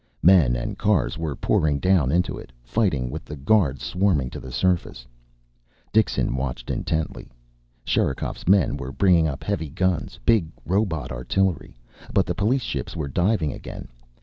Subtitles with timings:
[0.23, 4.51] Men and cars were pouring down into it, fighting with the guards swarming to the
[4.51, 5.05] surface.
[5.93, 7.31] Dixon watched intently.
[7.85, 11.77] Sherikov's men were bringing up heavy guns, big robot artillery.
[12.11, 13.89] But the police ships were diving again.